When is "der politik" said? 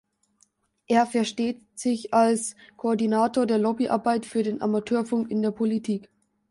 5.43-6.09